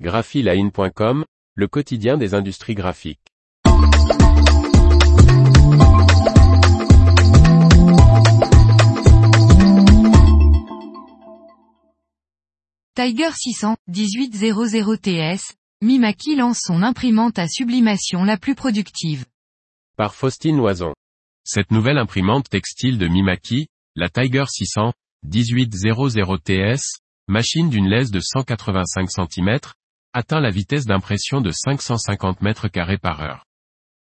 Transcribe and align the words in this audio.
graphiline.com, 0.00 1.24
le 1.54 1.68
quotidien 1.68 2.16
des 2.16 2.34
industries 2.34 2.74
graphiques. 2.74 3.20
Tiger 12.96 13.30
600, 13.34 13.76
1800 13.88 14.96
TS, 15.02 15.54
Mimaki 15.82 16.36
lance 16.36 16.60
son 16.62 16.82
imprimante 16.82 17.38
à 17.38 17.48
sublimation 17.48 18.24
la 18.24 18.36
plus 18.36 18.54
productive. 18.54 19.24
Par 19.96 20.14
Faustine 20.14 20.56
Loison. 20.56 20.94
Cette 21.44 21.70
nouvelle 21.70 21.98
imprimante 21.98 22.48
textile 22.48 22.98
de 22.98 23.06
Mimaki, 23.06 23.66
la 23.96 24.08
Tiger 24.08 24.44
600, 24.48 24.92
1800 25.24 26.38
TS, 26.38 27.00
machine 27.28 27.68
d'une 27.68 27.88
laisse 27.88 28.10
de 28.10 28.20
185 28.20 29.10
cm, 29.10 29.58
atteint 30.14 30.40
la 30.40 30.50
vitesse 30.50 30.86
d'impression 30.86 31.40
de 31.40 31.50
550 31.50 32.40
m2 32.40 32.98
par 32.98 33.20
heure. 33.20 33.44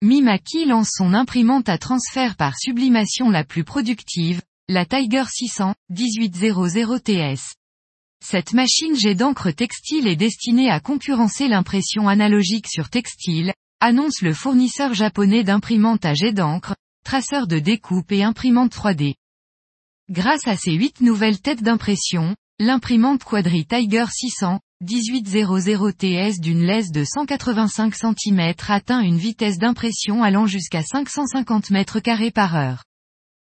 Mimaki 0.00 0.64
lance 0.64 0.92
son 0.96 1.12
imprimante 1.12 1.68
à 1.68 1.76
transfert 1.76 2.36
par 2.36 2.56
sublimation 2.56 3.30
la 3.30 3.44
plus 3.44 3.64
productive, 3.64 4.40
la 4.68 4.86
Tiger 4.86 5.24
600, 5.28 5.74
1800 5.90 6.98
TS. 7.00 7.54
Cette 8.24 8.52
machine 8.52 8.96
jet 8.96 9.14
d'encre 9.14 9.50
textile 9.50 10.06
est 10.06 10.16
destinée 10.16 10.70
à 10.70 10.80
concurrencer 10.80 11.48
l'impression 11.48 12.08
analogique 12.08 12.68
sur 12.68 12.90
textile, 12.90 13.52
annonce 13.80 14.22
le 14.22 14.34
fournisseur 14.34 14.94
japonais 14.94 15.44
d'imprimantes 15.44 16.04
à 16.04 16.14
jet 16.14 16.32
d'encre, 16.32 16.74
traceur 17.04 17.46
de 17.46 17.58
découpe 17.58 18.12
et 18.12 18.22
imprimante 18.22 18.72
3D. 18.72 19.14
Grâce 20.10 20.46
à 20.46 20.56
ces 20.56 20.72
huit 20.72 21.00
nouvelles 21.00 21.40
têtes 21.40 21.62
d'impression, 21.62 22.36
l'imprimante 22.58 23.24
Quadri 23.24 23.66
Tiger 23.66 24.06
600, 24.10 24.60
1800 24.80 25.90
TS 25.98 26.40
d'une 26.40 26.62
laisse 26.62 26.92
de 26.92 27.02
185 27.02 27.96
cm 27.96 28.54
atteint 28.68 29.00
une 29.00 29.18
vitesse 29.18 29.58
d'impression 29.58 30.22
allant 30.22 30.46
jusqu'à 30.46 30.82
550 30.82 31.72
m2 31.72 32.30
par 32.30 32.54
heure. 32.54 32.84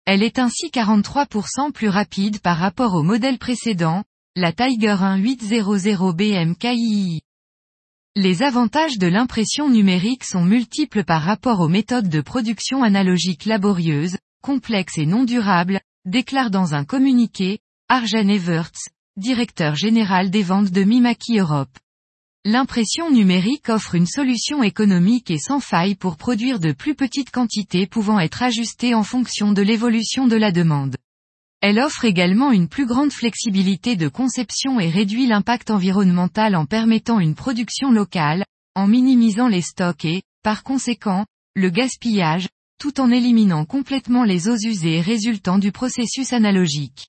Elle 0.06 0.24
est 0.24 0.40
ainsi 0.40 0.68
43% 0.68 1.74
plus 1.74 1.90
rapide 1.90 2.40
par 2.40 2.58
rapport 2.58 2.94
au 2.94 3.04
modèle 3.04 3.38
précédent, 3.38 4.06
la 4.38 4.54
Tiger 4.54 4.96
1800 5.18 6.14
BMKI. 6.14 7.22
Les 8.16 8.42
avantages 8.42 8.98
de 8.98 9.08
l'impression 9.08 9.70
numérique 9.70 10.24
sont 10.24 10.46
multiples 10.46 11.04
par 11.04 11.22
rapport 11.22 11.60
aux 11.60 11.68
méthodes 11.68 12.08
de 12.08 12.22
production 12.22 12.82
analogique 12.82 13.44
laborieuses, 13.44 14.18
complexes 14.42 15.00
et 15.00 15.06
non 15.06 15.26
durables, 15.26 15.82
déclare 16.06 16.50
dans 16.50 16.76
un 16.76 16.86
communiqué, 16.86 17.60
Arjen 17.90 18.30
Everts, 18.30 18.88
directeur 19.18 19.76
général 19.76 20.30
des 20.30 20.44
ventes 20.44 20.72
de 20.72 20.84
Mimaki 20.84 21.40
Europe. 21.40 21.70
L'impression 22.44 23.10
numérique 23.10 23.70
offre 23.70 23.96
une 23.96 24.06
solution 24.06 24.62
économique 24.62 25.32
et 25.32 25.38
sans 25.38 25.62
faille 25.62 25.96
pour 25.96 26.18
produire 26.18 26.60
de 26.60 26.74
plus 26.74 26.96
petites 26.96 27.32
quantités 27.32 27.88
pouvant 27.88 28.20
être 28.20 28.44
ajustées 28.44 28.94
en 28.94 29.04
fonction 29.04 29.54
de 29.54 29.62
l'évolution 29.62 30.28
de 30.28 30.36
la 30.36 30.52
demande. 30.52 30.98
Elle 31.62 31.80
offre 31.80 32.04
également 32.04 32.52
une 32.52 32.68
plus 32.68 32.86
grande 32.86 33.14
flexibilité 33.14 33.96
de 33.96 34.10
conception 34.10 34.82
et 34.82 34.90
réduit 34.90 35.28
l'impact 35.28 35.72
environnemental 35.72 36.54
en 36.54 36.66
permettant 36.66 37.22
une 37.22 37.36
production 37.36 37.92
locale, 37.92 38.44
en 38.76 38.86
minimisant 38.86 39.48
les 39.48 39.62
stocks 39.62 40.04
et, 40.04 40.24
par 40.44 40.64
conséquent, 40.64 41.26
le 41.56 41.70
gaspillage, 41.70 42.50
tout 42.80 43.00
en 43.00 43.10
éliminant 43.10 43.64
complètement 43.64 44.26
les 44.26 44.50
eaux 44.50 44.58
usées 44.58 45.00
résultant 45.00 45.58
du 45.58 45.72
processus 45.72 46.34
analogique. 46.34 47.08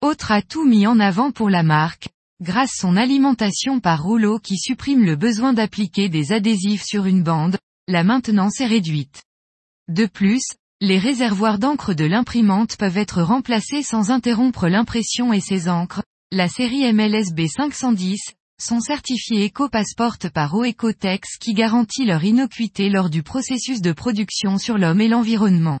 Autre 0.00 0.30
atout 0.30 0.64
mis 0.64 0.86
en 0.86 1.00
avant 1.00 1.32
pour 1.32 1.50
la 1.50 1.64
marque, 1.64 2.08
grâce 2.40 2.70
son 2.72 2.96
alimentation 2.96 3.80
par 3.80 4.04
rouleau 4.04 4.38
qui 4.38 4.56
supprime 4.56 5.04
le 5.04 5.16
besoin 5.16 5.52
d'appliquer 5.52 6.08
des 6.08 6.30
adhésifs 6.30 6.84
sur 6.84 7.06
une 7.06 7.24
bande, 7.24 7.58
la 7.88 8.04
maintenance 8.04 8.60
est 8.60 8.66
réduite. 8.66 9.24
De 9.88 10.06
plus, 10.06 10.44
les 10.80 11.00
réservoirs 11.00 11.58
d'encre 11.58 11.94
de 11.94 12.04
l'imprimante 12.04 12.76
peuvent 12.76 12.96
être 12.96 13.22
remplacés 13.22 13.82
sans 13.82 14.12
interrompre 14.12 14.68
l'impression 14.68 15.32
et 15.32 15.40
ses 15.40 15.68
encres. 15.68 16.04
La 16.30 16.48
série 16.48 16.92
MLSB 16.92 17.48
510 17.48 18.20
sont 18.62 18.80
certifiés 18.80 19.46
EcoPassport 19.46 20.18
par 20.32 20.54
OEcotex 20.54 21.38
qui 21.38 21.54
garantit 21.54 22.04
leur 22.04 22.22
innocuité 22.22 22.88
lors 22.88 23.10
du 23.10 23.24
processus 23.24 23.80
de 23.80 23.90
production 23.90 24.58
sur 24.58 24.78
l'homme 24.78 25.00
et 25.00 25.08
l'environnement. 25.08 25.80